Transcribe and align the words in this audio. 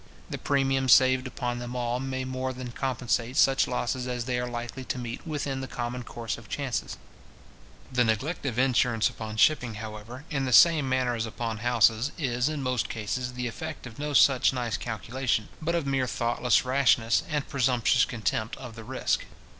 The 0.31 0.39
premium 0.39 0.89
saved 0.89 1.27
up 1.27 1.43
on 1.43 1.59
them 1.59 1.75
all 1.75 1.99
may 1.99 2.25
more 2.25 2.53
than 2.53 2.71
compensate 2.71 3.37
such 3.37 3.67
losses 3.67 4.07
as 4.07 4.25
they 4.25 4.39
are 4.39 4.49
likely 4.49 4.83
to 4.85 4.97
meet 4.97 5.27
with 5.27 5.45
in 5.45 5.61
the 5.61 5.67
common 5.67 6.01
course 6.01 6.39
of 6.39 6.49
chances. 6.49 6.97
The 7.91 8.03
neglect 8.03 8.43
of 8.47 8.57
insurance 8.57 9.09
upon 9.09 9.37
shipping, 9.37 9.75
however, 9.75 10.25
in 10.31 10.45
the 10.45 10.53
same 10.53 10.89
manner 10.89 11.13
as 11.13 11.27
upon 11.27 11.59
houses, 11.59 12.13
is, 12.17 12.49
in 12.49 12.63
most 12.63 12.89
cases, 12.89 13.33
the 13.33 13.45
effect 13.45 13.85
of 13.85 13.99
no 13.99 14.13
such 14.13 14.53
nice 14.53 14.75
calculation, 14.75 15.49
but 15.61 15.75
of 15.75 15.85
mere 15.85 16.07
thoughtless 16.07 16.65
rashness, 16.65 17.21
and 17.29 17.47
presumptuous 17.47 18.03
contempt 18.05 18.57
of 18.57 18.75
the 18.75 18.83
risk. 18.83 19.25